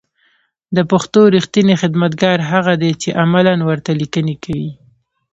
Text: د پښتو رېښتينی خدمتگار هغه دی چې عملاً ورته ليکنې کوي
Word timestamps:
د 0.75 0.77
پښتو 0.91 1.19
رېښتينی 1.35 1.75
خدمتگار 1.81 2.37
هغه 2.51 2.73
دی 2.81 2.91
چې 3.01 3.09
عملاً 3.23 3.53
ورته 3.69 3.91
ليکنې 4.01 4.35
کوي 4.43 4.71